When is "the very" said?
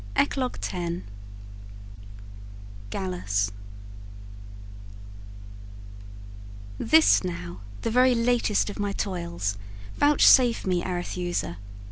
7.83-8.15